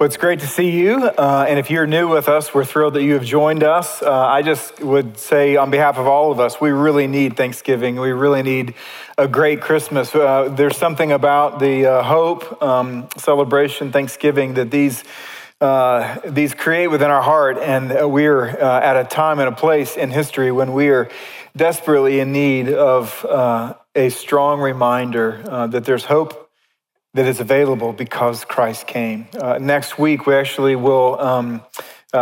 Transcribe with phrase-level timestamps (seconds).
[0.00, 0.94] Well, it's great to see you.
[0.96, 4.00] Uh, and if you're new with us, we're thrilled that you have joined us.
[4.00, 8.00] Uh, I just would say, on behalf of all of us, we really need Thanksgiving.
[8.00, 8.72] We really need
[9.18, 10.14] a great Christmas.
[10.14, 15.04] Uh, there's something about the uh, hope, um, celebration, Thanksgiving that these.
[15.60, 19.98] Uh, these create within our heart, and we're uh, at a time and a place
[19.98, 21.10] in history when we are
[21.54, 23.26] desperately in need of
[23.94, 26.49] a strong reminder that there's hope
[27.14, 29.26] that is available because Christ came.
[29.38, 31.62] Uh, next week, we actually will um,
[32.12, 32.18] uh,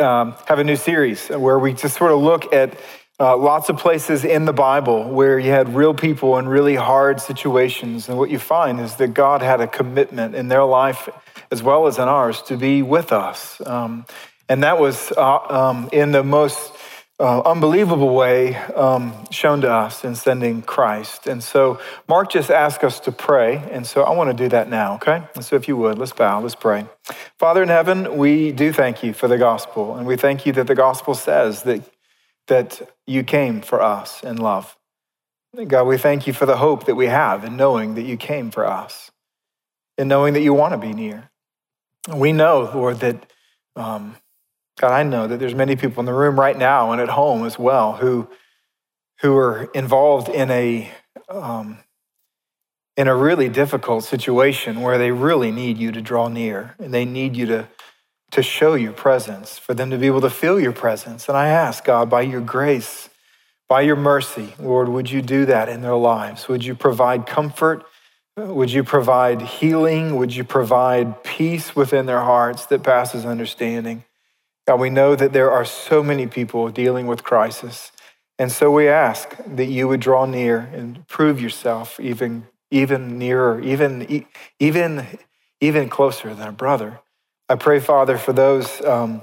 [0.00, 2.78] um, have a new series where we just sort of look at
[3.20, 7.20] uh, lots of places in the Bible where you had real people in really hard
[7.20, 8.08] situations.
[8.08, 11.08] And what you find is that God had a commitment in their life
[11.50, 13.60] as well as in ours to be with us.
[13.66, 14.06] Um,
[14.48, 16.72] and that was uh, um, in the most
[17.20, 21.26] uh, unbelievable way um, shown to us in sending Christ.
[21.26, 23.56] And so Mark just asked us to pray.
[23.70, 25.24] And so I want to do that now, okay?
[25.34, 26.86] And so if you would, let's bow, let's pray.
[27.38, 29.96] Father in heaven, we do thank you for the gospel.
[29.96, 31.82] And we thank you that the gospel says that,
[32.46, 34.76] that you came for us in love.
[35.66, 38.50] God, we thank you for the hope that we have in knowing that you came
[38.52, 39.10] for us,
[39.96, 41.30] in knowing that you want to be near.
[42.14, 43.32] We know, Lord, that.
[43.74, 44.16] Um,
[44.78, 47.44] God, I know that there's many people in the room right now and at home
[47.44, 48.28] as well who,
[49.20, 50.90] who are involved in a,
[51.28, 51.78] um,
[52.96, 57.04] in a really difficult situation where they really need you to draw near and they
[57.04, 57.68] need you to,
[58.30, 61.28] to show your presence, for them to be able to feel your presence.
[61.28, 63.08] And I ask, God, by your grace,
[63.68, 66.48] by your mercy, Lord, would you do that in their lives?
[66.48, 67.84] Would you provide comfort?
[68.36, 70.16] Would you provide healing?
[70.16, 74.04] Would you provide peace within their hearts that passes understanding?
[74.68, 77.90] God, we know that there are so many people dealing with crisis.
[78.38, 83.62] And so we ask that you would draw near and prove yourself even, even nearer,
[83.62, 84.26] even,
[84.60, 85.06] even,
[85.62, 87.00] even closer than a brother.
[87.48, 89.22] I pray, Father, for those um,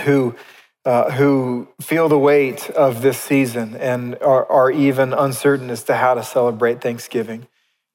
[0.00, 0.34] who,
[0.84, 5.94] uh, who feel the weight of this season and are, are even uncertain as to
[5.94, 7.46] how to celebrate Thanksgiving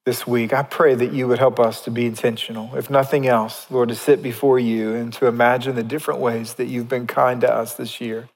[0.04, 2.74] this week, I pray that you would help us to be intentional.
[2.76, 6.66] If nothing else, Lord, to sit before you and to imagine the different ways that
[6.66, 8.28] you've been kind to us this year.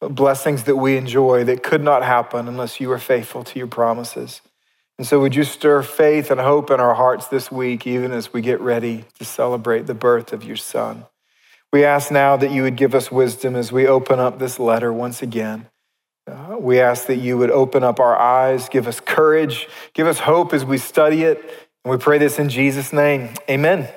[0.00, 3.68] The blessings that we enjoy that could not happen unless you were faithful to your
[3.68, 4.40] promises.
[4.98, 8.32] And so, would you stir faith and hope in our hearts this week, even as
[8.32, 11.06] we get ready to celebrate the birth of your Son?
[11.72, 14.92] We ask now that you would give us wisdom as we open up this letter
[14.92, 15.68] once again.
[16.26, 20.20] Uh, we ask that you would open up our eyes, give us courage, give us
[20.20, 21.38] hope as we study it.
[21.84, 23.34] And we pray this in Jesus' name.
[23.50, 23.88] Amen.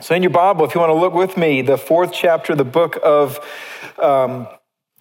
[0.00, 2.58] So, in your Bible, if you want to look with me, the fourth chapter of
[2.58, 3.40] the book of
[3.98, 4.46] um,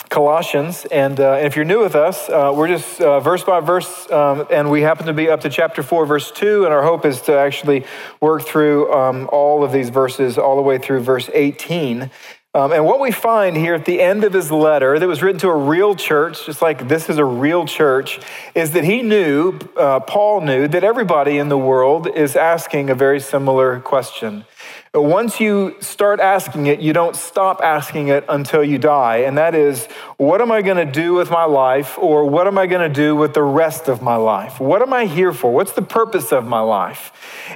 [0.09, 0.85] Colossians.
[0.85, 4.09] And, uh, and, if you're new with us, uh, we're just uh, verse by verse,
[4.11, 6.65] um, and we happen to be up to chapter 4, verse 2.
[6.65, 7.85] And our hope is to actually
[8.21, 12.09] work through um, all of these verses all the way through verse 18.
[12.55, 15.41] Um, and what we find here at the end of his letter, that was written
[15.41, 18.21] to a real church, just like this is a real church,
[18.55, 22.95] is that he knew, uh, Paul knew, that everybody in the world is asking a
[22.95, 24.45] very similar question.
[24.95, 29.17] Once you start asking it, you don't stop asking it until you die.
[29.17, 31.97] And that is, what am I going to do with my life?
[31.97, 34.57] Or what am I going to do with the rest of my life?
[34.57, 35.51] What am I here for?
[35.51, 37.11] What's the purpose of my life?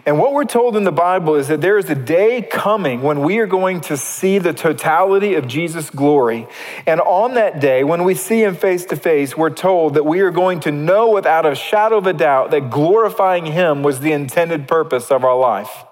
[0.06, 3.22] And what we're told in the Bible is that there is a day coming when
[3.22, 6.46] we are going to see the totality of Jesus' glory.
[6.86, 10.20] And on that day, when we see him face to face, we're told that we
[10.20, 14.12] are going to know without a shadow of a doubt that glorifying him was the
[14.12, 15.86] intended purpose of our life.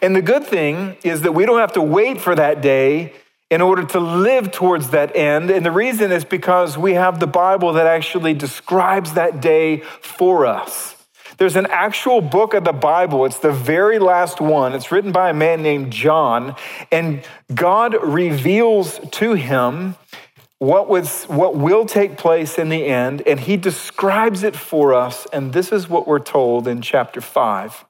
[0.00, 3.12] And the good thing is that we don't have to wait for that day
[3.50, 5.50] in order to live towards that end.
[5.50, 10.46] And the reason is because we have the Bible that actually describes that day for
[10.46, 10.96] us.
[11.36, 13.24] There's an actual book of the Bible.
[13.24, 14.74] It's the very last one.
[14.74, 16.56] It's written by a man named John,
[16.90, 17.22] and
[17.54, 19.96] God reveals to him
[20.58, 25.26] what was what will take place in the end, and he describes it for us.
[25.32, 27.84] And this is what we're told in chapter 5.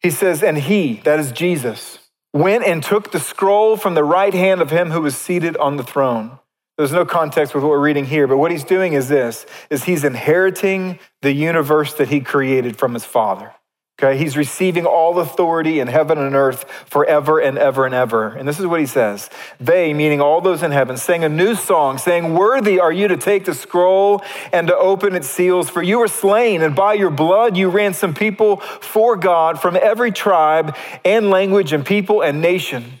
[0.00, 1.98] He says, And he, that is Jesus,
[2.32, 5.76] went and took the scroll from the right hand of him who was seated on
[5.76, 6.38] the throne.
[6.76, 9.84] There's no context with what we're reading here, but what he's doing is this is
[9.84, 13.52] he's inheriting the universe that he created from his father.
[14.00, 18.28] Okay, he's receiving all authority in heaven and earth forever and ever and ever.
[18.28, 19.28] And this is what he says
[19.58, 23.16] They, meaning all those in heaven, sang a new song, saying, Worthy are you to
[23.16, 24.22] take the scroll
[24.52, 28.14] and to open its seals, for you were slain, and by your blood you ransomed
[28.14, 33.00] people for God from every tribe and language and people and nation.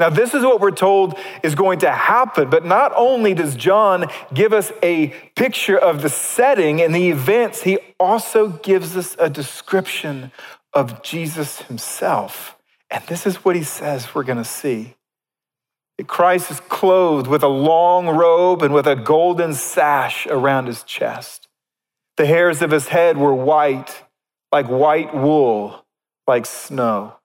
[0.00, 2.48] Now, this is what we're told is going to happen.
[2.48, 7.62] But not only does John give us a picture of the setting and the events,
[7.62, 10.32] he also gives us a description
[10.72, 12.56] of Jesus himself.
[12.90, 14.94] And this is what he says we're going to see.
[15.98, 20.82] That Christ is clothed with a long robe and with a golden sash around his
[20.82, 21.46] chest.
[22.16, 24.02] The hairs of his head were white,
[24.50, 25.84] like white wool,
[26.26, 27.19] like snow.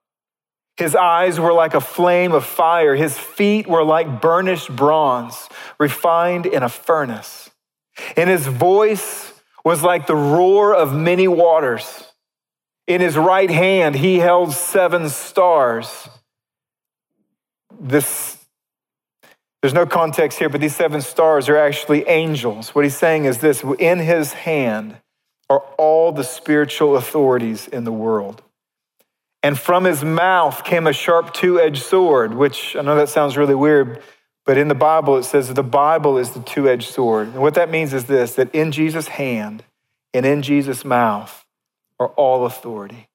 [0.76, 2.94] His eyes were like a flame of fire.
[2.94, 7.50] His feet were like burnished bronze, refined in a furnace.
[8.16, 9.32] And his voice
[9.64, 12.04] was like the roar of many waters.
[12.86, 16.08] In his right hand, he held seven stars.
[17.80, 18.38] This,
[19.62, 22.74] there's no context here, but these seven stars are actually angels.
[22.74, 24.98] What he's saying is this in his hand
[25.48, 28.42] are all the spiritual authorities in the world.
[29.42, 33.36] And from his mouth came a sharp two edged sword, which I know that sounds
[33.36, 34.02] really weird,
[34.44, 37.28] but in the Bible it says the Bible is the two edged sword.
[37.28, 39.64] And what that means is this that in Jesus' hand
[40.12, 41.44] and in Jesus' mouth
[41.98, 43.08] are all authority.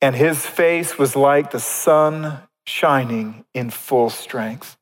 [0.00, 4.76] And his face was like the sun shining in full strength.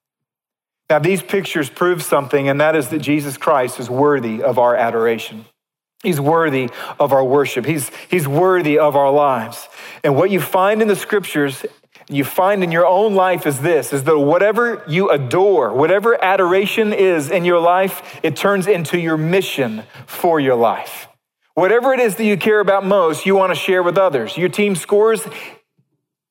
[0.89, 4.75] Now, these pictures prove something, and that is that Jesus Christ is worthy of our
[4.75, 5.45] adoration.
[6.03, 7.67] He's worthy of our worship.
[7.67, 9.69] He's, he's worthy of our lives.
[10.03, 11.67] And what you find in the scriptures,
[12.09, 16.93] you find in your own life is this is that whatever you adore, whatever adoration
[16.93, 21.09] is in your life, it turns into your mission for your life.
[21.55, 24.39] Whatever it is that you care about most, you want to share with others.
[24.39, 25.27] Your team scores,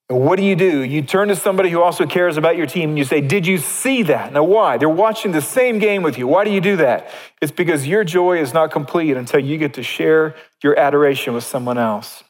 [0.09, 0.81] what do you do?
[0.81, 3.59] You turn to somebody who also cares about your team and you say, Did you
[3.59, 4.33] see that?
[4.33, 4.77] Now, why?
[4.77, 6.27] They're watching the same game with you.
[6.27, 7.11] Why do you do that?
[7.41, 11.43] It's because your joy is not complete until you get to share your adoration with
[11.43, 12.23] someone else.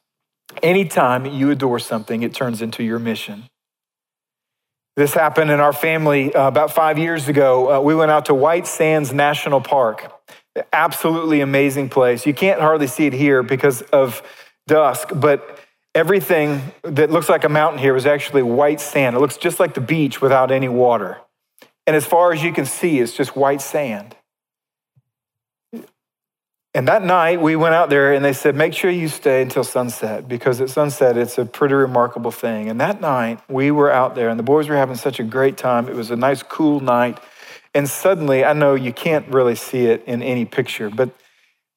[0.62, 3.46] Anytime you adore something, it turns into your mission.
[4.98, 7.78] This happened in our family uh, about five years ago.
[7.78, 10.12] Uh, we went out to White Sands National Park.
[10.74, 12.26] Absolutely amazing place.
[12.26, 14.22] You can't hardly see it here because of
[14.68, 15.58] dusk, but
[16.00, 19.18] Everything that looks like a mountain here was actually white sand.
[19.18, 21.18] It looks just like the beach without any water.
[21.86, 24.16] And as far as you can see, it's just white sand.
[26.74, 29.66] And that night, we went out there and they said, make sure you stay until
[29.66, 32.70] sunset because at sunset, it's a pretty remarkable thing.
[32.70, 35.58] And that night, we were out there and the boys were having such a great
[35.58, 35.90] time.
[35.90, 37.20] It was a nice, cool night.
[37.76, 41.10] And suddenly, I know you can't really see it in any picture, but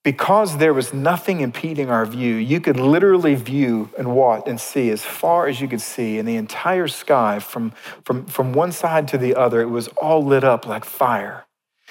[0.02, 4.90] because there was nothing impeding our view, you could literally view and watch and see
[4.90, 7.72] as far as you could see in the entire sky from,
[8.04, 9.60] from, from one side to the other.
[9.60, 11.44] It was all lit up like fire.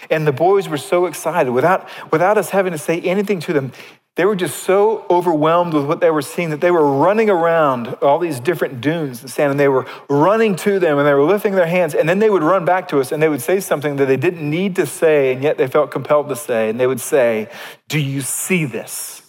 [0.09, 3.71] And the boys were so excited without, without us having to say anything to them.
[4.17, 7.87] They were just so overwhelmed with what they were seeing that they were running around
[8.01, 11.23] all these different dunes and sand, and they were running to them and they were
[11.23, 13.61] lifting their hands, and then they would run back to us and they would say
[13.61, 16.69] something that they didn't need to say, and yet they felt compelled to say.
[16.69, 17.49] And they would say,
[17.87, 19.21] Do you see this?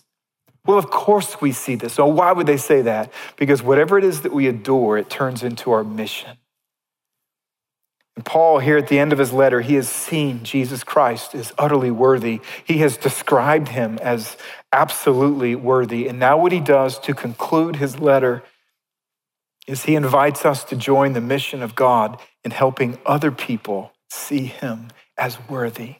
[0.67, 1.95] Well, of course we see this.
[1.95, 3.13] So why would they say that?
[3.37, 6.39] Because whatever it is that we adore, it turns into our mission.
[8.15, 11.53] And Paul, here at the end of his letter, he has seen Jesus Christ is
[11.57, 12.41] utterly worthy.
[12.65, 14.37] He has described him as
[14.73, 16.09] absolutely worthy.
[16.09, 18.43] And now, what he does to conclude his letter
[19.67, 24.45] is he invites us to join the mission of God in helping other people see
[24.45, 25.97] him as worthy.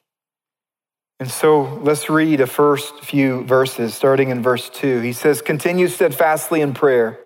[1.21, 5.01] And so let's read the first few verses, starting in verse 2.
[5.01, 7.21] He says, Continue steadfastly in prayer,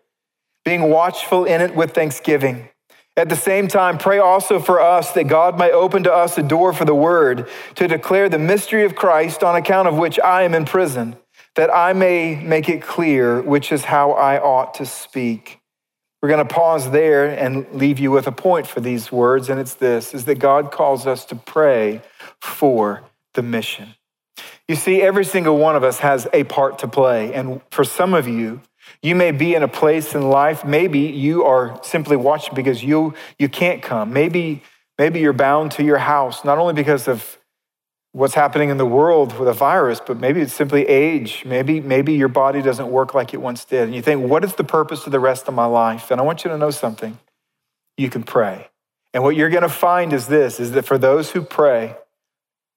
[0.66, 2.68] being watchful in it with thanksgiving.
[3.16, 6.42] At the same time, pray also for us that God may open to us a
[6.42, 10.42] door for the word to declare the mystery of Christ, on account of which I
[10.42, 11.16] am in prison,
[11.56, 15.60] that I may make it clear which is how I ought to speak.
[16.22, 19.60] We're going to pause there and leave you with a point for these words, and
[19.60, 22.02] it's this is that God calls us to pray
[22.40, 23.02] for
[23.34, 23.94] the mission.
[24.68, 28.14] You see, every single one of us has a part to play, and for some
[28.14, 28.60] of you,
[29.02, 33.14] you may be in a place in life, maybe you are simply watching because you,
[33.38, 34.12] you can't come.
[34.12, 34.62] Maybe,
[34.98, 37.38] maybe you're bound to your house, not only because of
[38.16, 41.44] what's happening in the world with a virus, but maybe it's simply age.
[41.44, 43.82] Maybe, maybe your body doesn't work like it once did.
[43.82, 46.10] And you think, what is the purpose of the rest of my life?
[46.10, 47.18] And I want you to know something.
[47.98, 48.68] You can pray.
[49.12, 51.94] And what you're going to find is this, is that for those who pray,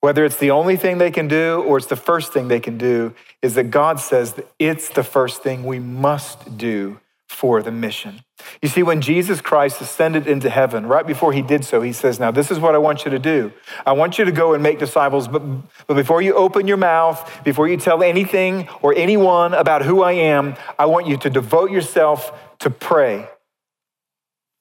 [0.01, 2.77] whether it's the only thing they can do or it's the first thing they can
[2.77, 7.71] do, is that God says that it's the first thing we must do for the
[7.71, 8.21] mission.
[8.61, 12.19] You see, when Jesus Christ ascended into heaven, right before he did so, he says,
[12.19, 13.53] Now, this is what I want you to do.
[13.85, 15.43] I want you to go and make disciples, but,
[15.87, 20.13] but before you open your mouth, before you tell anything or anyone about who I
[20.13, 23.27] am, I want you to devote yourself to pray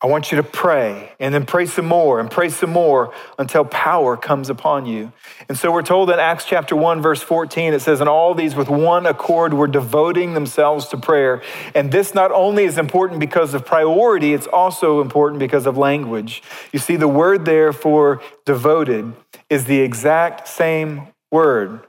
[0.01, 3.65] I want you to pray and then pray some more and pray some more until
[3.65, 5.13] power comes upon you.
[5.49, 8.55] And so we're told in Acts chapter 1, verse 14, it says, And all these
[8.55, 11.43] with one accord were devoting themselves to prayer.
[11.75, 16.45] And this not only is important because of priority, it's also important because of language.
[16.73, 19.13] You see, the word there for devoted
[19.51, 21.81] is the exact same word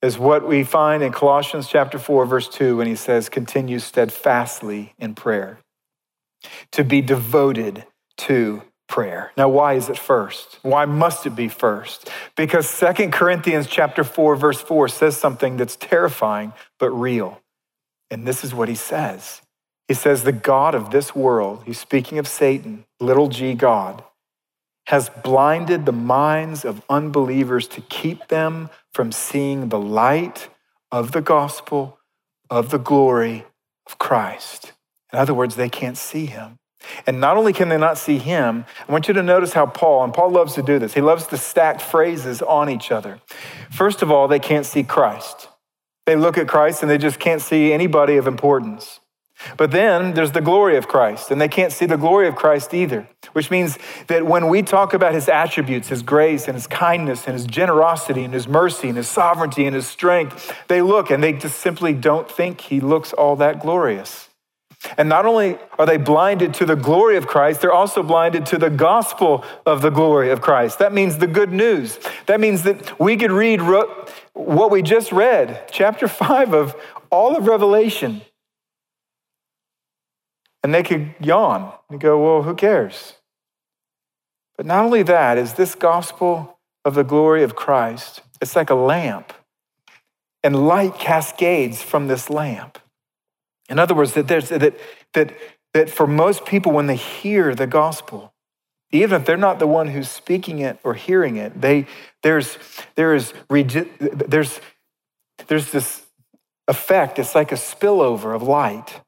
[0.00, 4.94] as what we find in Colossians chapter 4, verse 2, when he says, Continue steadfastly
[4.96, 5.58] in prayer
[6.72, 7.84] to be devoted
[8.18, 9.32] to prayer.
[9.36, 10.58] Now why is it first?
[10.62, 12.08] Why must it be first?
[12.36, 17.40] Because Second Corinthians chapter 4 verse 4 says something that's terrifying but real.
[18.10, 19.42] And this is what he says.
[19.88, 24.02] He says the god of this world, he's speaking of Satan, little g god,
[24.86, 30.48] has blinded the minds of unbelievers to keep them from seeing the light
[30.92, 31.98] of the gospel
[32.48, 33.44] of the glory
[33.86, 34.72] of Christ.
[35.16, 36.58] In other words, they can't see him.
[37.06, 40.04] And not only can they not see him, I want you to notice how Paul,
[40.04, 43.18] and Paul loves to do this, he loves to stack phrases on each other.
[43.70, 45.48] First of all, they can't see Christ.
[46.04, 49.00] They look at Christ and they just can't see anybody of importance.
[49.56, 52.74] But then there's the glory of Christ, and they can't see the glory of Christ
[52.74, 57.24] either, which means that when we talk about his attributes, his grace and his kindness
[57.24, 61.22] and his generosity and his mercy and his sovereignty and his strength, they look and
[61.24, 64.25] they just simply don't think he looks all that glorious.
[64.98, 68.58] And not only are they blinded to the glory of Christ, they're also blinded to
[68.58, 70.78] the gospel of the glory of Christ.
[70.78, 71.98] That means the good news.
[72.26, 73.60] That means that we could read
[74.34, 76.76] what we just read, chapter 5 of
[77.10, 78.22] all of Revelation,
[80.62, 83.14] and they could yawn and go, well, who cares?
[84.56, 88.74] But not only that, is this gospel of the glory of Christ, it's like a
[88.74, 89.32] lamp,
[90.42, 92.78] and light cascades from this lamp.
[93.68, 94.74] In other words, that, there's, that,
[95.12, 95.36] that,
[95.74, 98.32] that for most people, when they hear the gospel,
[98.92, 101.86] even if they're not the one who's speaking it or hearing it, they,
[102.22, 102.58] there's,
[102.94, 104.60] there is, there's,
[105.48, 106.02] there's this
[106.68, 107.18] effect.
[107.18, 109.00] It's like a spillover of light.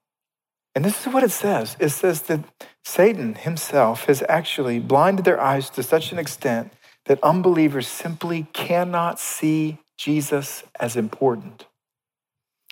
[0.75, 2.41] And this is what it says it says that
[2.85, 6.73] Satan himself has actually blinded their eyes to such an extent
[7.07, 11.67] that unbelievers simply cannot see Jesus as important.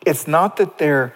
[0.05, 1.14] It's not that they're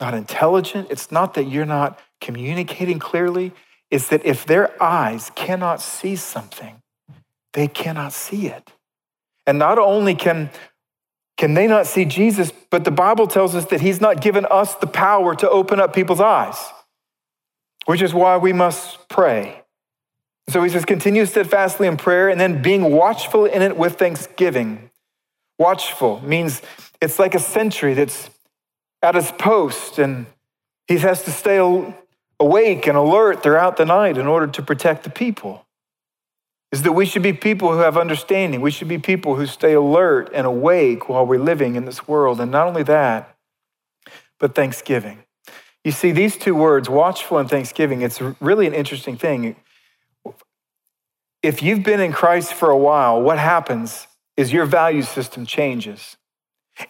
[0.00, 0.88] not intelligent.
[0.90, 3.52] It's not that you're not communicating clearly.
[3.90, 6.82] It's that if their eyes cannot see something,
[7.52, 8.72] they cannot see it.
[9.46, 10.50] And not only can,
[11.36, 14.74] can they not see Jesus, but the Bible tells us that He's not given us
[14.74, 16.58] the power to open up people's eyes,
[17.86, 19.62] which is why we must pray.
[20.48, 24.90] So he says, continue steadfastly in prayer and then being watchful in it with thanksgiving.
[25.58, 26.62] Watchful means
[27.00, 28.30] it's like a sentry that's
[29.06, 30.26] at his post, and
[30.88, 31.58] he has to stay
[32.40, 35.64] awake and alert throughout the night in order to protect the people.
[36.72, 38.60] Is that we should be people who have understanding.
[38.60, 42.40] We should be people who stay alert and awake while we're living in this world.
[42.40, 43.36] And not only that,
[44.40, 45.22] but thanksgiving.
[45.84, 49.54] You see, these two words, watchful and thanksgiving, it's really an interesting thing.
[51.42, 56.16] If you've been in Christ for a while, what happens is your value system changes.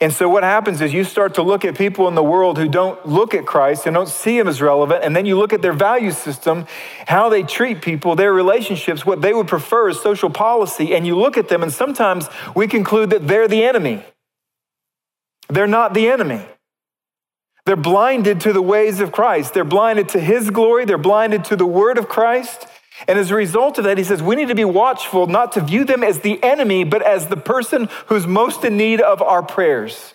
[0.00, 2.68] And so what happens is you start to look at people in the world who
[2.68, 5.62] don't look at Christ and don't see him as relevant, and then you look at
[5.62, 6.66] their value system,
[7.06, 11.16] how they treat people, their relationships, what they would prefer as social policy, and you
[11.16, 14.04] look at them, and sometimes we conclude that they're the enemy.
[15.48, 16.44] They're not the enemy.
[17.64, 19.54] They're blinded to the ways of Christ.
[19.54, 20.84] They're blinded to his glory.
[20.84, 22.66] They're blinded to the word of Christ.
[23.06, 25.60] And as a result of that, he says we need to be watchful not to
[25.60, 29.42] view them as the enemy, but as the person who's most in need of our
[29.42, 30.14] prayers.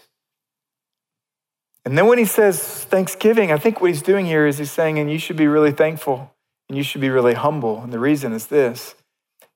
[1.85, 4.99] And then when he says thanksgiving, I think what he's doing here is he's saying,
[4.99, 6.31] and you should be really thankful
[6.69, 7.81] and you should be really humble.
[7.81, 8.95] And the reason is this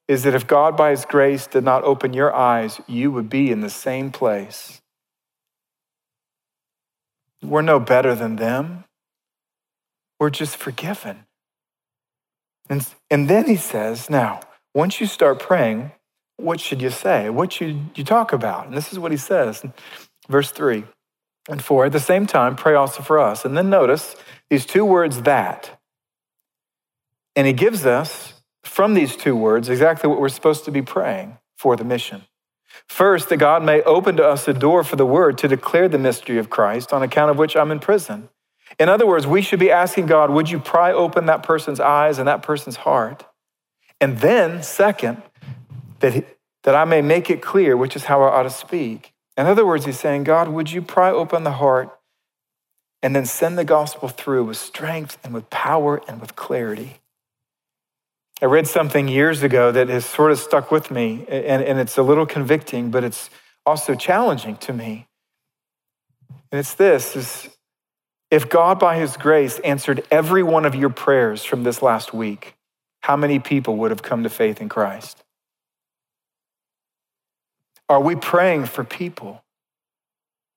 [0.08, 3.50] is that if God, by his grace, did not open your eyes, you would be
[3.50, 4.82] in the same place.
[7.41, 8.84] We're no better than them,
[10.20, 11.25] we're just forgiven.
[12.70, 14.42] And, and then he says, now,
[14.74, 15.92] once you start praying,
[16.38, 17.30] what should you say?
[17.30, 18.68] What should you talk about?
[18.68, 19.64] And this is what he says,
[20.28, 20.84] verse 3
[21.50, 21.86] and 4.
[21.86, 23.46] At the same time, pray also for us.
[23.46, 24.16] And then notice
[24.50, 25.80] these two words, that.
[27.36, 31.38] And he gives us, from these two words, exactly what we're supposed to be praying
[31.58, 32.24] for the mission.
[32.88, 35.98] First, that God may open to us a door for the word to declare the
[35.98, 38.30] mystery of Christ, on account of which I'm in prison.
[38.79, 42.20] In other words, we should be asking God, would you pry open that person's eyes
[42.20, 43.25] and that person's heart?
[44.01, 45.22] And then, second,
[46.00, 46.25] that,
[46.63, 49.13] that I may make it clear, which is how I ought to speak.
[49.38, 51.98] In other words, he's saying, God, would you pry open the heart
[53.01, 57.00] and then send the gospel through with strength and with power and with clarity?
[58.41, 61.98] I read something years ago that has sort of stuck with me, and, and it's
[61.98, 63.29] a little convicting, but it's
[63.65, 65.08] also challenging to me.
[66.51, 67.50] And it's this is
[68.32, 72.55] if God by his grace answered every one of your prayers from this last week,
[73.01, 75.24] how many people would have come to faith in Christ?
[77.88, 79.44] Are we praying for people?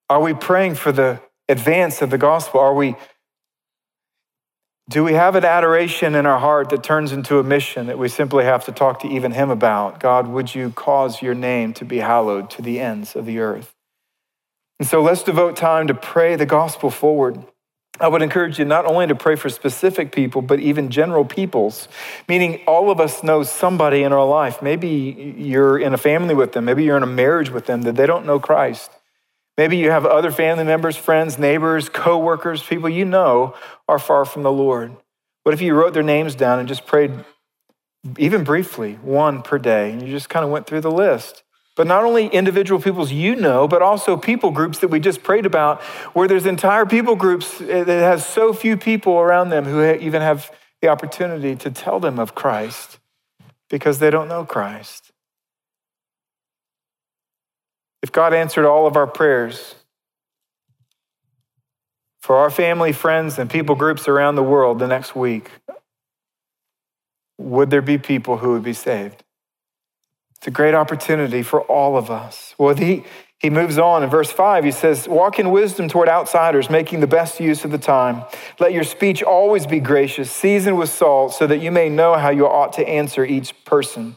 [0.08, 2.60] Are we praying for the advance of the gospel?
[2.60, 2.96] Are we
[4.88, 8.08] do we have an adoration in our heart that turns into a mission that we
[8.08, 10.00] simply have to talk to even him about?
[10.00, 13.74] God, would you cause your name to be hallowed to the ends of the earth?
[14.78, 17.44] And so let's devote time to pray the gospel forward.
[18.00, 21.88] I would encourage you not only to pray for specific people, but even general peoples,
[22.28, 24.62] meaning all of us know somebody in our life.
[24.62, 27.96] Maybe you're in a family with them, maybe you're in a marriage with them that
[27.96, 28.90] they don't know Christ.
[29.56, 33.54] Maybe you have other family members, friends, neighbors, coworkers, people you know
[33.88, 34.96] are far from the Lord.
[35.42, 37.12] What if you wrote their names down and just prayed,
[38.16, 41.42] even briefly, one per day, and you just kind of went through the list?
[41.78, 45.46] But not only individual peoples you know, but also people groups that we just prayed
[45.46, 45.80] about,
[46.12, 50.20] where there's entire people groups eh, that has so few people around them who even
[50.20, 50.50] have
[50.82, 52.98] the opportunity to tell them of Christ
[53.70, 55.12] because they don't know Christ.
[58.02, 59.76] If God answered all of our prayers
[62.20, 65.52] for our family, friends, and people groups around the world the next week,
[67.38, 69.22] would there be people who would be saved?
[70.38, 72.54] It's a great opportunity for all of us.
[72.58, 73.04] Well, he,
[73.38, 74.64] he moves on in verse 5.
[74.64, 78.24] He says, Walk in wisdom toward outsiders, making the best use of the time.
[78.60, 82.30] Let your speech always be gracious, seasoned with salt, so that you may know how
[82.30, 84.16] you ought to answer each person.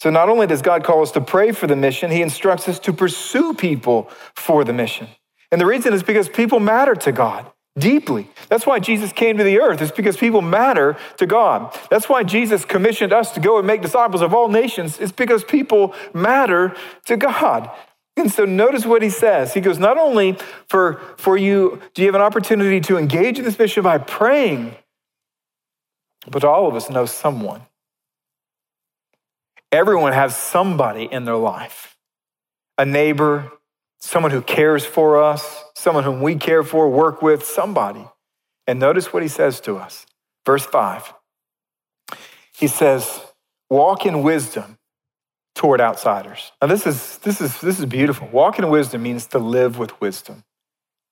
[0.00, 2.80] So not only does God call us to pray for the mission, he instructs us
[2.80, 5.06] to pursue people for the mission.
[5.52, 7.48] And the reason is because people matter to God
[7.78, 8.28] deeply.
[8.48, 9.80] That's why Jesus came to the earth.
[9.80, 11.76] It's because people matter to God.
[11.90, 14.98] That's why Jesus commissioned us to go and make disciples of all nations.
[15.00, 16.74] It's because people matter
[17.06, 17.70] to God.
[18.16, 19.54] And so notice what he says.
[19.54, 20.36] He goes, not only
[20.68, 24.76] for, for you do you have an opportunity to engage in this mission by praying,
[26.30, 27.62] but all of us know someone
[29.72, 31.96] Everyone has somebody in their life
[32.76, 33.50] a neighbor,
[34.02, 38.04] someone who cares for us, someone whom we care for, work with, somebody.
[38.66, 40.06] And notice what he says to us.
[40.44, 41.14] Verse 5.
[42.54, 43.20] He says,
[43.70, 44.76] Walk in wisdom
[45.54, 46.52] toward outsiders.
[46.60, 48.28] Now, this is, this is, this is beautiful.
[48.28, 50.44] Walk in wisdom means to live with wisdom.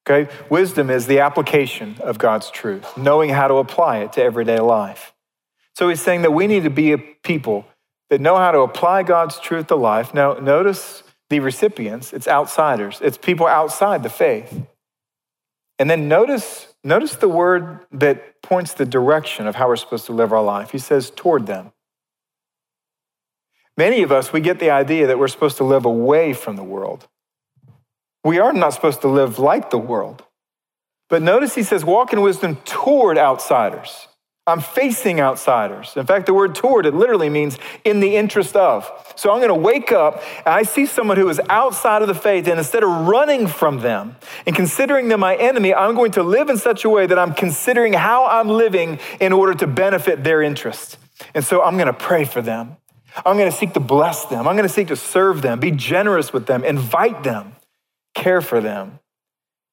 [0.08, 0.30] Okay?
[0.50, 5.12] Wisdom is the application of God's truth, knowing how to apply it to everyday life.
[5.74, 7.66] So he's saying that we need to be a people
[8.10, 10.12] that know how to apply God's truth to life.
[10.12, 14.66] Now, notice the recipients, it's outsiders, it's people outside the faith.
[15.78, 20.12] And then notice, notice the word that points the direction of how we're supposed to
[20.12, 20.72] live our life.
[20.72, 21.72] He says, toward them.
[23.78, 26.62] Many of us, we get the idea that we're supposed to live away from the
[26.62, 27.08] world.
[28.24, 30.24] We are not supposed to live like the world.
[31.08, 34.08] But notice he says, walk in wisdom toward outsiders.
[34.50, 35.96] I'm facing outsiders.
[35.96, 38.90] In fact, the word toward, it literally means in the interest of.
[39.16, 42.14] So I'm going to wake up and I see someone who is outside of the
[42.14, 46.22] faith, and instead of running from them and considering them my enemy, I'm going to
[46.22, 50.24] live in such a way that I'm considering how I'm living in order to benefit
[50.24, 50.98] their interest.
[51.34, 52.76] And so I'm going to pray for them.
[53.16, 54.46] I'm going to seek to bless them.
[54.46, 57.56] I'm going to seek to serve them, be generous with them, invite them,
[58.14, 59.00] care for them,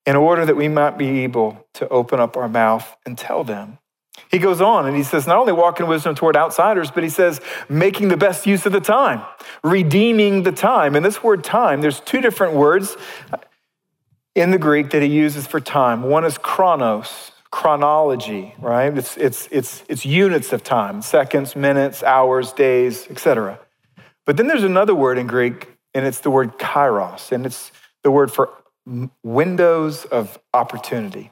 [0.06, 3.78] in order that we might be able to open up our mouth and tell them
[4.32, 7.10] he goes on and he says, not only walk in wisdom toward outsiders, but he
[7.10, 9.22] says, making the best use of the time,
[9.63, 10.96] redeeming the time.
[10.96, 12.98] And this word time, there's two different words
[14.36, 16.04] in the Greek that he uses for time.
[16.04, 18.96] One is chronos, chronology, right?
[18.98, 23.60] It's, it's, it's, it's units of time, seconds, minutes, hours, days, etc.
[24.26, 27.72] But then there's another word in Greek, and it's the word kairos, and it's
[28.04, 28.50] the word for
[29.24, 31.32] windows of opportunity.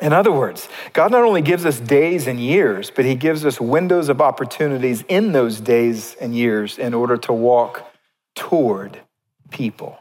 [0.00, 3.60] In other words, God not only gives us days and years, but He gives us
[3.60, 7.92] windows of opportunities in those days and years in order to walk
[8.34, 9.00] toward
[9.50, 9.98] people.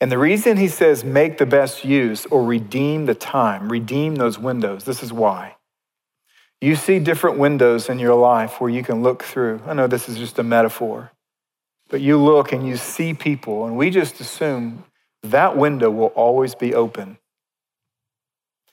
[0.00, 4.38] And the reason He says make the best use or redeem the time, redeem those
[4.38, 5.56] windows, this is why.
[6.60, 9.62] You see different windows in your life where you can look through.
[9.66, 11.10] I know this is just a metaphor,
[11.90, 14.84] But you look and you see people, and we just assume
[15.22, 17.18] that window will always be open.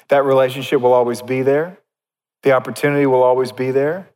[0.09, 1.79] That relationship will always be there.
[2.43, 4.09] The opportunity will always be there.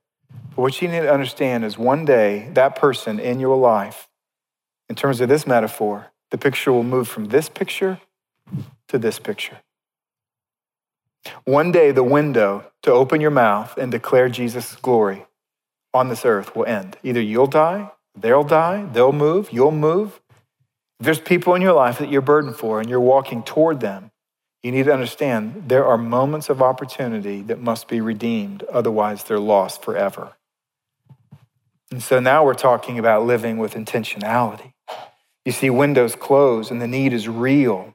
[0.50, 4.08] But what you need to understand is one day, that person in your life,
[4.90, 8.00] in terms of this metaphor, the picture will move from this picture
[8.88, 9.60] to this picture.
[11.46, 15.26] One day, the window to open your mouth and declare Jesus' glory
[15.94, 16.98] on this earth will end.
[17.04, 20.22] Either you'll die, they'll die, they'll move, you'll move.
[21.00, 24.12] There's people in your life that you're burdened for and you're walking toward them,
[24.63, 29.38] you need to understand there are moments of opportunity that must be redeemed, otherwise, they're
[29.38, 30.34] lost forever.
[31.91, 34.73] And so now we're talking about living with intentionality.
[35.45, 37.93] You see, windows close and the need is real.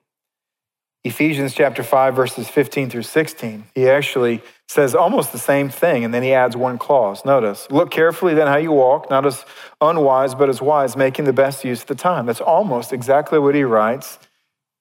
[1.05, 6.13] Ephesians chapter 5, verses 15 through 16, he actually says almost the same thing, and
[6.13, 7.25] then he adds one clause.
[7.25, 9.47] Notice, look carefully then how you walk, not as
[9.81, 12.27] unwise, but as wise, making the best use of the time.
[12.27, 14.19] That's almost exactly what he writes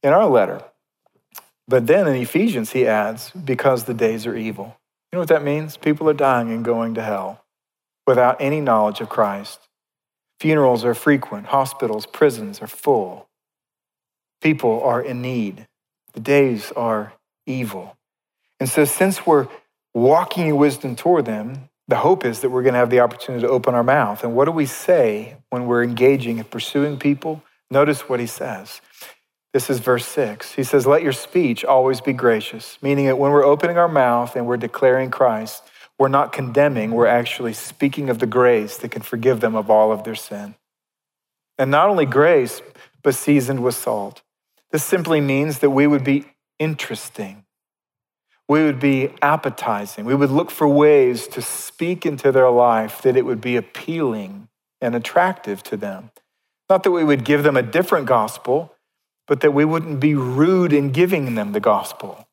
[0.04, 0.64] in our letter.
[1.68, 4.78] But then in Ephesians, he adds, because the days are evil.
[5.12, 5.78] You know what that means?
[5.78, 7.44] People are dying and going to hell
[8.06, 9.60] without any knowledge of Christ.
[10.40, 13.28] Funerals are frequent, hospitals, prisons are full.
[14.42, 15.68] People are in need.
[16.14, 17.14] The days are
[17.46, 17.98] evil.
[18.60, 19.48] And so, since we're
[19.94, 23.42] walking in wisdom toward them, the hope is that we're going to have the opportunity
[23.46, 24.24] to open our mouth.
[24.24, 27.42] And what do we say when we're engaging and pursuing people?
[27.72, 28.82] Notice what he says.
[29.58, 30.52] This is verse six.
[30.54, 34.36] He says, Let your speech always be gracious, meaning that when we're opening our mouth
[34.36, 35.64] and we're declaring Christ,
[35.98, 39.92] we're not condemning, we're actually speaking of the grace that can forgive them of all
[39.92, 40.54] of their sin.
[41.58, 42.62] And not only grace,
[43.02, 44.22] but seasoned with salt.
[44.70, 46.26] This simply means that we would be
[46.60, 47.44] interesting.
[48.48, 50.06] We would be appetizing.
[50.06, 54.50] We would look for ways to speak into their life that it would be appealing
[54.82, 56.12] and attractive to them.
[56.70, 58.76] Not that we would give them a different gospel,
[59.28, 62.28] but that we wouldn't be rude in giving them the gospel.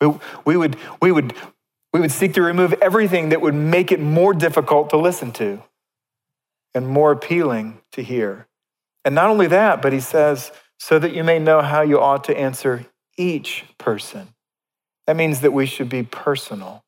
[0.00, 1.34] We, we, would, we, would,
[1.92, 5.62] we would seek to remove everything that would make it more difficult to listen to
[6.74, 8.48] and more appealing to hear.
[9.04, 12.24] And not only that, but he says, so that you may know how you ought
[12.24, 14.28] to answer each person.
[15.06, 16.84] That means that we should be personal.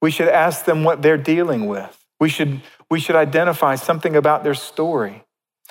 [0.00, 2.04] We should ask them what they're dealing with.
[2.18, 5.24] We should, we should identify something about their story.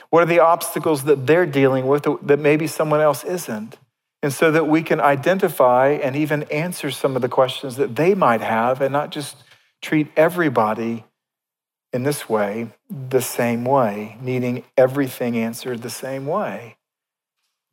[0.10, 3.77] What are the obstacles that they're dealing with that maybe someone else isn't?
[4.21, 8.15] And so that we can identify and even answer some of the questions that they
[8.15, 9.38] might have and not just
[9.81, 11.03] treat everybody
[11.93, 16.75] in this way the same way, needing everything answered the same way.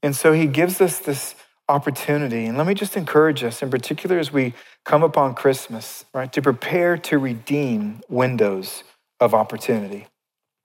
[0.02, 1.34] And so he gives us this
[1.68, 2.44] opportunity.
[2.44, 4.52] And let me just encourage us, in particular as we
[4.84, 8.84] come upon Christmas, right, to prepare to redeem windows
[9.20, 10.06] of opportunity.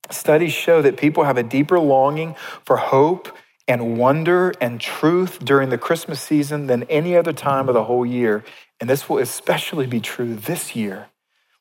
[0.09, 3.35] Studies show that people have a deeper longing for hope
[3.67, 8.05] and wonder and truth during the Christmas season than any other time of the whole
[8.05, 8.43] year.
[8.79, 11.07] And this will especially be true this year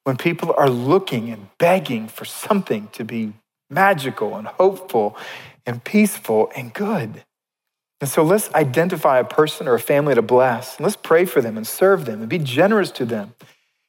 [0.04, 3.32] when people are looking and begging for something to be
[3.68, 5.16] magical and hopeful
[5.64, 7.24] and peaceful and good.
[8.00, 10.76] And so let's identify a person or a family to bless.
[10.76, 13.34] And let's pray for them and serve them and be generous to them.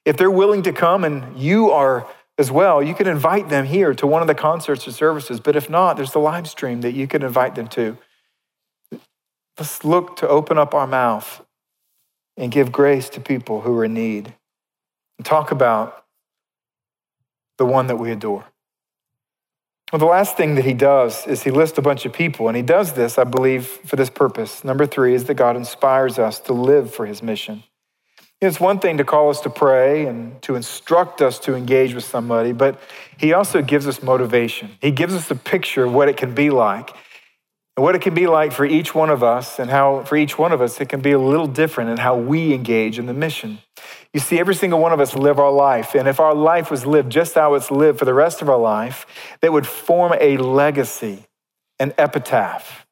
[0.06, 3.94] If they're willing to come and you are as well, you can invite them here
[3.96, 5.40] to one of the concerts or services.
[5.40, 7.98] But if not, there's the live stream that you can invite them to.
[9.58, 11.44] Let's look to open up our mouth
[12.38, 14.36] and give grace to people who are in need.
[15.18, 16.06] And talk about
[17.58, 18.46] the one that we adore.
[19.92, 22.58] Well, the last thing that he does is he lists a bunch of people, and
[22.58, 24.64] he does this, I believe, for this purpose.
[24.64, 27.64] Number three is that God inspires us to live for his mission.
[28.40, 32.04] It's one thing to call us to pray and to instruct us to engage with
[32.04, 32.80] somebody, but
[33.18, 34.78] he also gives us motivation.
[34.80, 36.92] He gives us a picture of what it can be like
[37.76, 40.38] and what it can be like for each one of us, and how for each
[40.38, 43.14] one of us it can be a little different in how we engage in the
[43.14, 43.60] mission.
[44.14, 45.94] You see, every single one of us live our life.
[45.94, 48.58] And if our life was lived just how it's lived for the rest of our
[48.58, 49.06] life,
[49.42, 51.26] that would form a legacy,
[51.78, 52.88] an epitaph.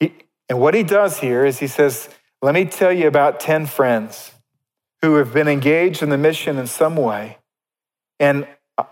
[0.00, 2.08] and what he does here is he says,
[2.40, 4.33] Let me tell you about 10 friends
[5.04, 7.38] who have been engaged in the mission in some way.
[8.20, 8.46] And,
[8.78, 8.84] uh,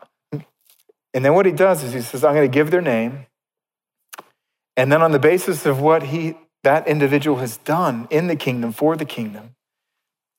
[1.14, 3.27] and then what he does is he says, I'm going to give their name.
[4.77, 8.72] And then on the basis of what he, that individual has done in the kingdom,
[8.72, 9.55] for the kingdom,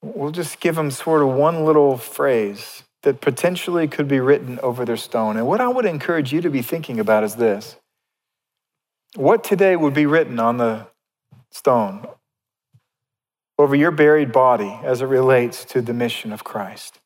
[0.03, 4.83] We'll just give them sort of one little phrase that potentially could be written over
[4.83, 5.37] their stone.
[5.37, 7.77] And what I would encourage you to be thinking about is this
[9.15, 10.87] What today would be written on the
[11.51, 12.05] stone
[13.57, 16.99] over your buried body as it relates to the mission of Christ?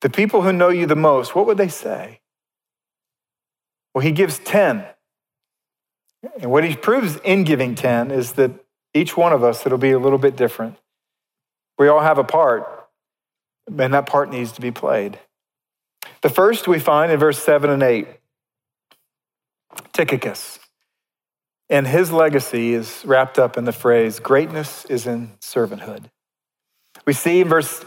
[0.00, 2.20] The people who know you the most, what would they say?
[3.94, 4.84] Well, he gives 10.
[6.40, 8.50] And what he proves in giving 10 is that
[8.92, 10.76] each one of us, it'll be a little bit different.
[11.78, 12.66] We all have a part,
[13.66, 15.18] and that part needs to be played.
[16.22, 18.08] The first we find in verse 7 and 8
[19.92, 20.58] Tychicus.
[21.70, 26.10] And his legacy is wrapped up in the phrase, greatness is in servanthood.
[27.06, 27.84] We see in verse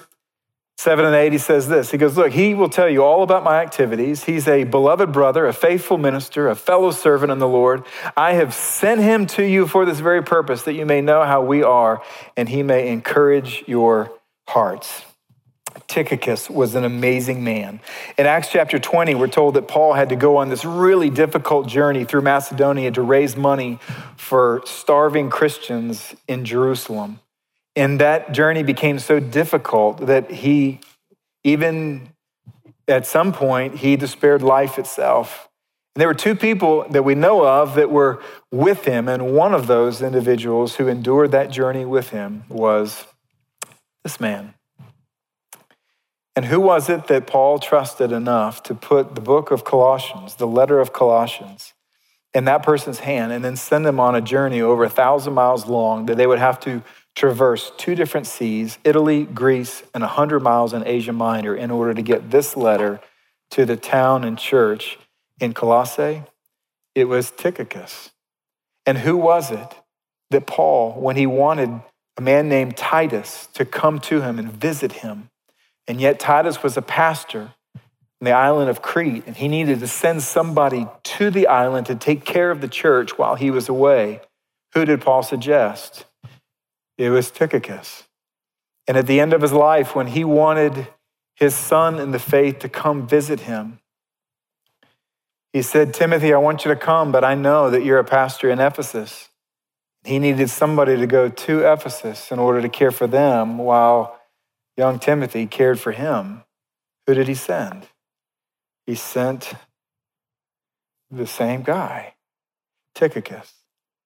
[0.77, 1.89] 7 and 8, he says this.
[1.89, 4.25] He goes, Look, he will tell you all about my activities.
[4.25, 7.83] He's a beloved brother, a faithful minister, a fellow servant in the Lord.
[8.15, 11.41] I have sent him to you for this very purpose, that you may know how
[11.41, 12.03] we are,
[12.35, 14.11] and he may encourage your
[14.47, 15.06] hearts.
[15.87, 17.79] Tychicus was an amazing man.
[18.17, 21.67] In Acts chapter 20, we're told that Paul had to go on this really difficult
[21.67, 23.79] journey through Macedonia to raise money
[24.15, 27.19] for starving Christians in Jerusalem.
[27.75, 30.79] And that journey became so difficult that he,
[31.43, 32.09] even
[32.87, 35.47] at some point, he despaired life itself.
[35.93, 39.53] And there were two people that we know of that were with him, and one
[39.53, 43.05] of those individuals who endured that journey with him was
[44.03, 44.53] this man.
[46.37, 50.45] And who was it that Paul trusted enough to put the book of Colossians, the
[50.45, 51.73] letter of Colossians,
[52.31, 55.65] in that person's hand and then send them on a journey over a thousand miles
[55.65, 56.83] long that they would have to
[57.15, 62.03] traverse two different seas, Italy, Greece, and 100 miles in Asia Minor, in order to
[62.03, 62.99] get this letter
[63.49, 64.99] to the town and church
[65.39, 66.21] in Colossae?
[66.93, 68.11] It was Tychicus.
[68.85, 69.73] And who was it
[70.29, 71.81] that Paul, when he wanted
[72.15, 75.31] a man named Titus to come to him and visit him,
[75.87, 77.53] and yet, Titus was a pastor
[78.19, 81.95] in the island of Crete, and he needed to send somebody to the island to
[81.95, 84.21] take care of the church while he was away.
[84.73, 86.05] Who did Paul suggest?
[86.97, 88.03] It was Tychicus.
[88.87, 90.87] And at the end of his life, when he wanted
[91.35, 93.79] his son in the faith to come visit him,
[95.53, 98.49] he said, Timothy, I want you to come, but I know that you're a pastor
[98.49, 99.29] in Ephesus.
[100.03, 104.16] He needed somebody to go to Ephesus in order to care for them while
[104.77, 106.43] young Timothy cared for him,
[107.05, 107.87] who did he send?
[108.85, 109.53] He sent
[111.09, 112.13] the same guy,
[112.95, 113.53] Tychicus.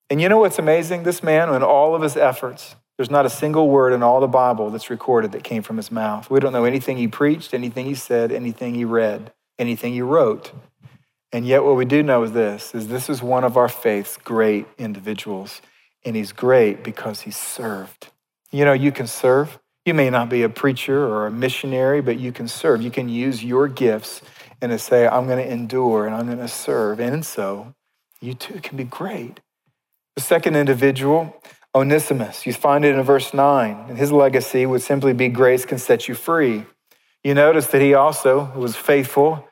[0.09, 1.03] And you know what's amazing?
[1.03, 4.27] This man, in all of his efforts, there's not a single word in all the
[4.27, 6.29] Bible that's recorded that came from his mouth.
[6.29, 10.51] We don't know anything he preached, anything he said, anything he read, anything he wrote.
[11.31, 14.17] And yet what we do know is this is this is one of our faith's
[14.17, 15.61] great individuals.
[16.03, 18.09] And he's great because he served.
[18.51, 22.19] You know, you can serve you may not be a preacher or a missionary, but
[22.19, 22.81] you can serve.
[22.81, 24.21] You can use your gifts
[24.61, 26.99] and to say, I'm going to endure and I'm going to serve.
[26.99, 27.73] And so
[28.21, 29.39] you too can be great.
[30.15, 31.41] The second individual,
[31.73, 35.79] Onesimus, you find it in verse 9, and his legacy would simply be grace can
[35.79, 36.65] set you free.
[37.23, 39.47] You notice that he also was faithful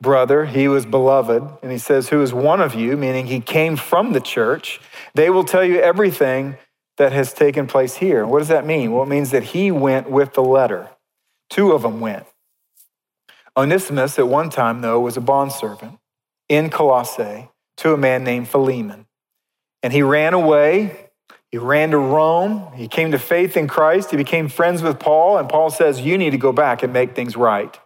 [0.00, 3.76] brother, he was beloved, and he says, Who is one of you, meaning he came
[3.76, 4.80] from the church.
[5.14, 6.56] They will tell you everything
[6.98, 8.26] that has taken place here.
[8.26, 8.92] What does that mean?
[8.92, 10.90] Well, it means that he went with the letter.
[11.48, 12.26] Two of them went.
[13.56, 15.98] Onesimus, at one time, though, was a bondservant
[16.48, 19.06] in Colossae to a man named Philemon.
[19.82, 21.10] And he ran away.
[21.50, 22.72] He ran to Rome.
[22.74, 24.10] He came to faith in Christ.
[24.10, 25.38] He became friends with Paul.
[25.38, 27.78] And Paul says, You need to go back and make things right.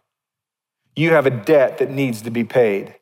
[0.97, 2.97] You have a debt that needs to be paid.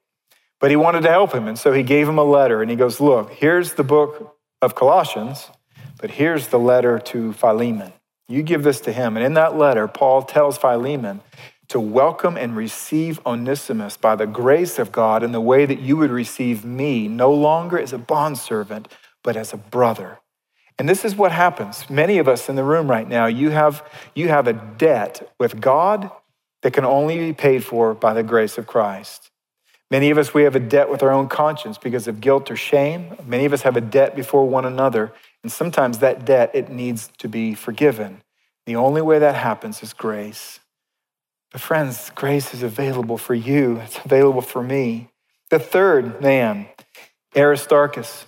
[0.61, 1.49] But he wanted to help him.
[1.49, 2.63] And so he gave him a letter.
[2.63, 5.51] And he goes, Look, here's the book of Colossians.
[6.01, 7.93] But here's the letter to Philemon.
[8.27, 9.17] You give this to him.
[9.17, 11.21] And in that letter, Paul tells Philemon
[11.69, 15.97] to welcome and receive Onesimus by the grace of God in the way that you
[15.99, 18.89] would receive me, no longer as a bondservant,
[19.23, 20.19] but as a brother.
[20.79, 21.91] And this is what happens.
[21.91, 23.85] Many of us in the room right now, you have,
[24.15, 26.11] you have a debt with God
[26.63, 29.31] that can only be paid for by the grace of Christ.
[29.91, 32.57] Many of us, we have a debt with our own conscience because of guilt or
[32.57, 33.17] shame.
[33.27, 37.11] Many of us have a debt before one another and sometimes that debt, it needs
[37.19, 38.23] to be forgiven.
[38.67, 40.61] The only way that happens is grace.
[41.51, 43.79] But friends, grace is available for you.
[43.79, 45.11] It's available for me.
[45.51, 46.67] The third man,
[47.37, 48.27] Aristarchus.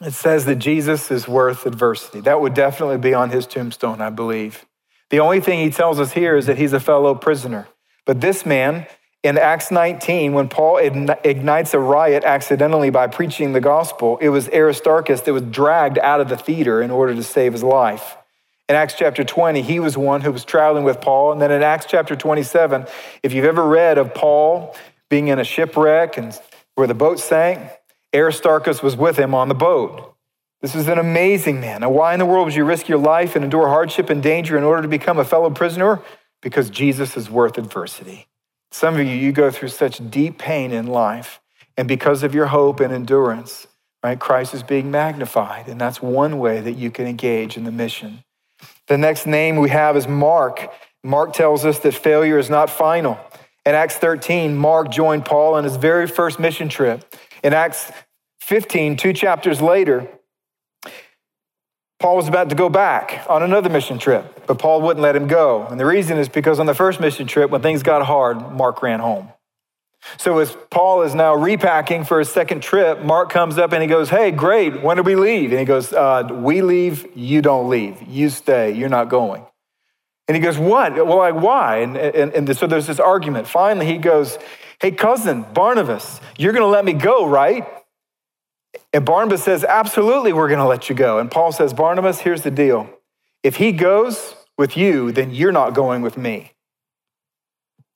[0.00, 2.20] It says that Jesus is worth adversity.
[2.20, 4.66] That would definitely be on his tombstone, I believe.
[5.10, 7.68] The only thing he tells us here is that he's a fellow prisoner.
[8.04, 8.86] But this man,
[9.22, 14.48] in Acts 19, when Paul ignites a riot accidentally by preaching the gospel, it was
[14.48, 18.16] Aristarchus that was dragged out of the theater in order to save his life.
[18.68, 21.30] In Acts chapter 20, he was one who was traveling with Paul.
[21.30, 22.86] And then in Acts chapter 27,
[23.22, 24.74] if you've ever read of Paul
[25.08, 26.36] being in a shipwreck and
[26.74, 27.60] where the boat sank,
[28.14, 30.14] Aristarchus was with him on the boat.
[30.62, 31.82] This is an amazing man.
[31.82, 34.56] Now, why in the world would you risk your life and endure hardship and danger
[34.56, 36.00] in order to become a fellow prisoner?
[36.40, 38.26] Because Jesus is worth adversity.
[38.72, 41.40] Some of you, you go through such deep pain in life,
[41.76, 43.66] And because of your hope and endurance,
[44.04, 45.68] right, Christ is being magnified.
[45.68, 48.24] And that's one way that you can engage in the mission.
[48.88, 50.70] The next name we have is Mark.
[51.02, 53.18] Mark tells us that failure is not final.
[53.64, 57.14] In Acts 13, Mark joined Paul on his very first mission trip.
[57.42, 57.90] In Acts
[58.40, 60.08] 15, two chapters later,
[62.02, 65.28] Paul was about to go back on another mission trip, but Paul wouldn't let him
[65.28, 65.64] go.
[65.68, 68.82] And the reason is because on the first mission trip, when things got hard, Mark
[68.82, 69.28] ran home.
[70.18, 73.86] So as Paul is now repacking for his second trip, Mark comes up and he
[73.88, 75.52] goes, Hey, great, when do we leave?
[75.52, 78.02] And he goes, uh, We leave, you don't leave.
[78.08, 79.46] You stay, you're not going.
[80.26, 80.96] And he goes, What?
[80.96, 81.78] Well, like, why?
[81.78, 83.46] And, and, and so there's this argument.
[83.46, 84.38] Finally, he goes,
[84.80, 87.64] Hey, cousin, Barnabas, you're going to let me go, right?
[88.92, 91.18] And Barnabas says, Absolutely, we're going to let you go.
[91.18, 92.90] And Paul says, Barnabas, here's the deal.
[93.42, 96.52] If he goes with you, then you're not going with me.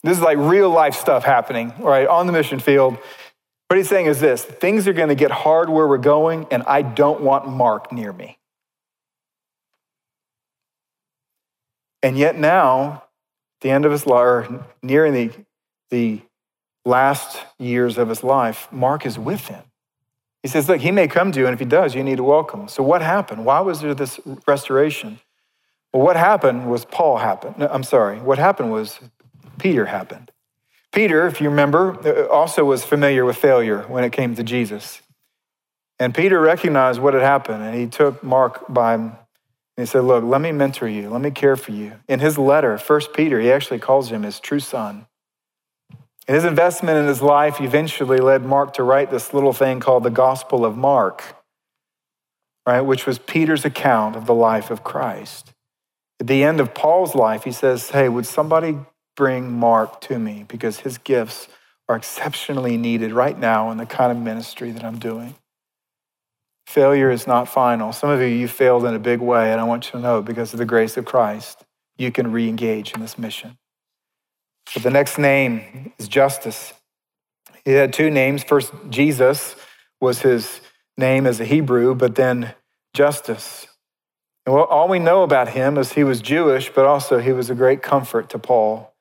[0.02, 2.98] This is like real life stuff happening, right, on the mission field.
[3.68, 6.62] What he's saying is this things are going to get hard where we're going, and
[6.64, 8.38] I don't want Mark near me.
[12.02, 13.02] And yet now,
[13.62, 14.48] the end of his life,
[14.82, 15.30] nearing the,
[15.90, 16.20] the
[16.84, 19.64] last years of his life, Mark is with him.
[20.46, 22.22] He says, Look, he may come to you, and if he does, you need to
[22.22, 22.68] welcome.
[22.68, 23.44] So, what happened?
[23.44, 25.18] Why was there this restoration?
[25.92, 27.58] Well, what happened was Paul happened.
[27.58, 28.20] No, I'm sorry.
[28.20, 29.00] What happened was
[29.58, 30.30] Peter happened.
[30.92, 35.02] Peter, if you remember, uh, also was familiar with failure when it came to Jesus.
[35.98, 39.16] And Peter recognized what had happened, and he took Mark by him
[39.76, 41.94] and he said, Look, let me mentor you, let me care for you.
[42.06, 45.08] In his letter, First Peter, he actually calls him his true son.
[46.28, 50.02] And his investment in his life eventually led Mark to write this little thing called
[50.02, 51.36] the Gospel of Mark,
[52.66, 55.52] right, which was Peter's account of the life of Christ.
[56.18, 58.78] At the end of Paul's life, he says, Hey, would somebody
[59.16, 60.44] bring Mark to me?
[60.48, 61.48] Because his gifts
[61.88, 65.36] are exceptionally needed right now in the kind of ministry that I'm doing.
[66.66, 67.92] Failure is not final.
[67.92, 70.20] Some of you, you failed in a big way, and I want you to know
[70.20, 71.64] because of the grace of Christ,
[71.96, 73.56] you can re engage in this mission.
[74.74, 76.72] But the next name is Justus.
[77.64, 78.44] He had two names.
[78.44, 79.56] First, Jesus
[80.00, 80.60] was his
[80.96, 82.54] name as a Hebrew, but then
[82.94, 83.66] Justus.
[84.46, 87.54] And all we know about him is he was Jewish, but also he was a
[87.54, 88.94] great comfort to Paul.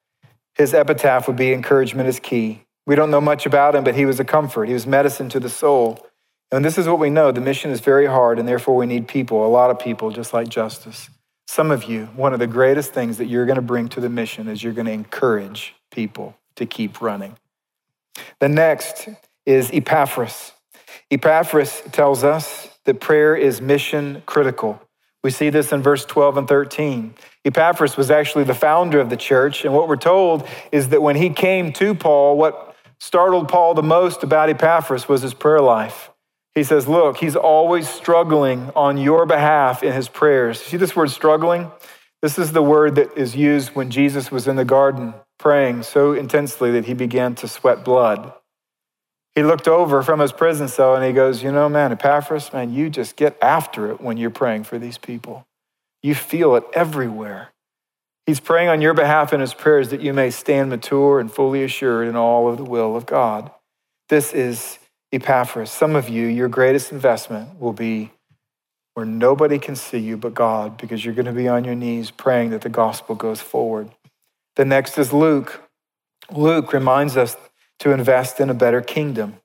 [0.56, 2.63] His epitaph would be encouragement is key.
[2.88, 4.67] We don't know much about him, but he was a comfort.
[4.67, 6.06] He was medicine to the soul.
[6.51, 9.08] And this is what we know the mission is very hard, and therefore we need
[9.08, 11.10] people, a lot of people, just like Justus.
[11.47, 14.10] Some of you, one of the greatest things that you're going to bring to the
[14.10, 17.38] mission is you're going to encourage people to keep running.
[18.39, 19.10] The next
[19.45, 20.53] is Epaphras.
[21.12, 24.81] Epaphras tells us that prayer is mission critical.
[25.23, 27.15] We see this in verse 12 and 13.
[27.45, 31.15] Epaphras was actually the founder of the church, and what we're told is that when
[31.15, 36.10] he came to Paul, what startled Paul the most about Epaphras was his prayer life.
[36.55, 40.61] He says, Look, he's always struggling on your behalf in his prayers.
[40.61, 41.71] See this word struggling?
[42.21, 46.13] This is the word that is used when Jesus was in the garden praying so
[46.13, 48.33] intensely that he began to sweat blood.
[49.35, 52.73] He looked over from his prison cell and he goes, You know, man, Epaphras, man,
[52.73, 55.45] you just get after it when you're praying for these people.
[56.01, 57.49] You feel it everywhere.
[58.25, 61.63] He's praying on your behalf in his prayers that you may stand mature and fully
[61.63, 63.51] assured in all of the will of God.
[64.09, 64.79] This is
[65.15, 68.12] Epaphras, some of you, your greatest investment will be
[68.93, 72.12] where nobody can see you but God because you're going to be on your knees
[72.12, 73.91] praying that the gospel goes forward.
[74.56, 75.62] The next is Luke.
[76.32, 77.36] Luke reminds us
[77.80, 79.36] to invest in a better kingdom.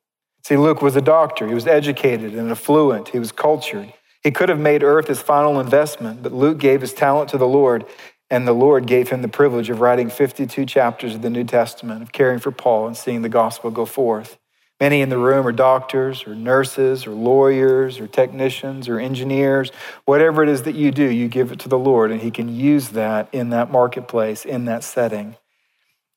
[0.45, 1.47] See, Luke was a doctor.
[1.47, 3.09] He was educated and affluent.
[3.09, 3.93] He was cultured.
[4.23, 7.47] He could have made earth his final investment, but Luke gave his talent to the
[7.47, 7.85] Lord,
[8.31, 12.03] and the Lord gave him the privilege of writing 52 chapters of the New Testament,
[12.03, 14.39] of caring for Paul and seeing the gospel go forth.
[14.81, 19.71] Many in the room are doctors or nurses or lawyers or technicians or engineers.
[20.07, 22.49] Whatever it is that you do, you give it to the Lord, and He can
[22.49, 25.37] use that in that marketplace, in that setting.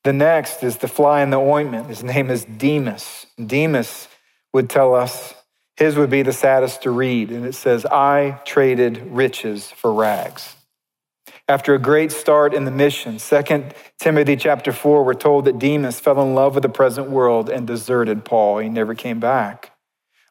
[0.04, 1.88] The next is the fly in the ointment.
[1.88, 3.26] His name is Demas.
[3.46, 4.08] Demas
[4.54, 5.34] would tell us
[5.76, 10.56] his would be the saddest to read, and it says, I traded riches for rags.
[11.50, 13.66] After a great start in the mission, 2
[14.00, 17.68] Timothy chapter 4, we're told that Demas fell in love with the present world and
[17.68, 18.60] deserted Paul.
[18.60, 19.72] He never came back.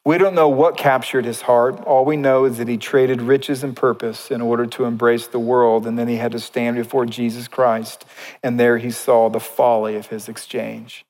[0.03, 1.79] We don't know what captured his heart.
[1.85, 5.39] All we know is that he traded riches and purpose in order to embrace the
[5.39, 8.05] world, and then he had to stand before Jesus Christ,
[8.41, 11.05] and there he saw the folly of his exchange.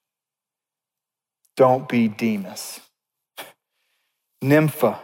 [1.55, 2.81] Don't be Demas.
[4.41, 5.02] Nympha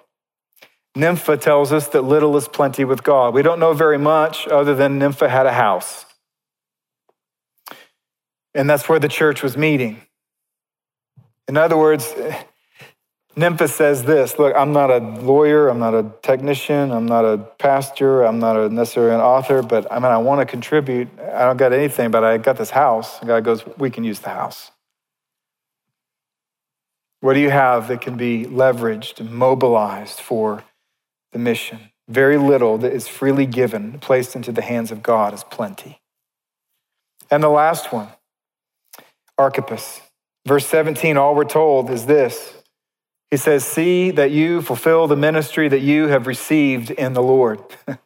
[0.95, 3.33] Nympha tells us that little is plenty with God.
[3.33, 6.05] We don't know very much other than Nympha had a house.
[8.53, 10.01] And that's where the church was meeting.
[11.47, 12.13] In other words,
[13.35, 17.37] Nympha says this Look, I'm not a lawyer, I'm not a technician, I'm not a
[17.37, 21.07] pastor, I'm not a necessarily an author, but I mean, I want to contribute.
[21.19, 23.19] I don't got anything, but I got this house.
[23.19, 24.71] God goes, We can use the house.
[27.21, 30.63] What do you have that can be leveraged and mobilized for
[31.32, 31.91] the mission?
[32.07, 36.01] Very little that is freely given, placed into the hands of God, is plenty.
[37.30, 38.09] And the last one,
[39.38, 40.01] Archippus.
[40.47, 42.59] Verse 17, all we're told is this
[43.32, 47.59] he says, See that you fulfill the ministry that you have received in the Lord.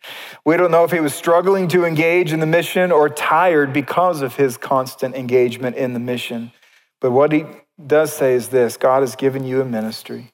[0.45, 4.21] we don't know if he was struggling to engage in the mission or tired because
[4.21, 6.51] of his constant engagement in the mission.
[6.99, 7.45] But what he
[7.85, 10.31] does say is this God has given you a ministry,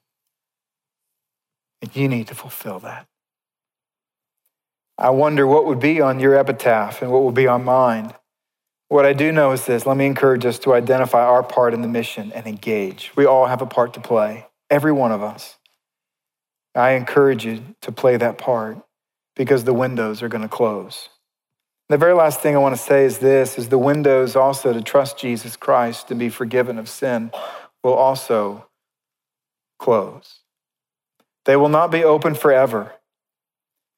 [1.81, 3.07] and you need to fulfill that.
[4.97, 8.13] I wonder what would be on your epitaph and what would be on mine.
[8.89, 11.81] What I do know is this let me encourage us to identify our part in
[11.81, 13.11] the mission and engage.
[13.15, 14.47] We all have a part to play.
[14.69, 15.57] Every one of us.
[16.75, 18.77] I encourage you to play that part
[19.35, 21.09] because the windows are going to close.
[21.87, 24.81] The very last thing I want to say is this is the windows also to
[24.81, 27.31] trust Jesus Christ and be forgiven of sin
[27.83, 28.67] will also
[29.79, 30.38] close.
[31.45, 32.93] They will not be open forever.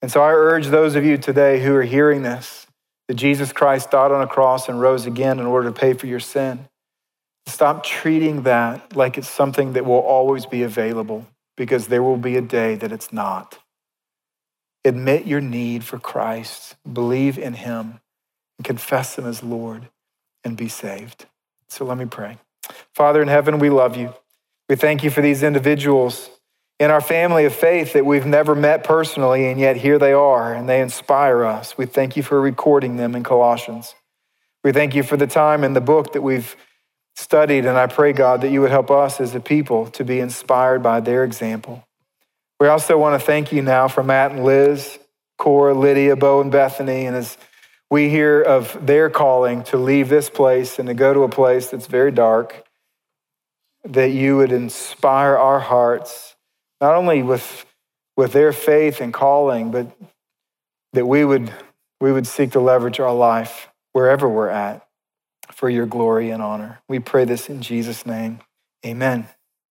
[0.02, 2.68] And so I urge those of you today who are hearing this
[3.08, 6.08] that Jesus Christ died on a cross and rose again in order to pay for
[6.08, 6.68] your sin.
[7.46, 11.28] Stop treating that like it's something that will always be available
[11.58, 13.60] because there will be a day that it's not.
[14.86, 18.00] Admit your need for Christ, believe in Him,
[18.58, 19.90] and confess Him as Lord,
[20.44, 21.26] and be saved.
[21.68, 22.38] So let me pray.
[22.96, 24.14] Father in heaven, we love you.
[24.70, 26.30] We thank you for these individuals
[26.82, 30.52] in our family of faith that we've never met personally, and yet here they are,
[30.52, 31.78] and they inspire us.
[31.78, 33.94] We thank you for recording them in Colossians.
[34.64, 36.56] We thank you for the time in the book that we've
[37.16, 40.20] studied, and I pray, God, that you would help us as a people to be
[40.20, 41.84] inspired by their example.
[42.60, 44.98] We also want to thank you now for Matt and Liz,
[45.38, 47.38] Cora, Lydia, Bo, and Bethany, and as
[47.92, 51.68] we hear of their calling to leave this place and to go to a place
[51.68, 52.64] that's very dark,
[53.84, 56.31] that you would inspire our hearts,
[56.82, 57.66] not only with,
[58.18, 59.96] with their faith and calling, but
[60.94, 61.54] that we would,
[62.02, 64.86] we would seek to leverage our life wherever we're at
[65.52, 66.82] for your glory and honor.
[66.90, 68.40] We pray this in Jesus' name.
[68.86, 69.30] Amen.